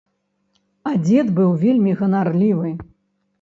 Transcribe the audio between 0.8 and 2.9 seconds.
А дзед быў вельмі ганарлівы.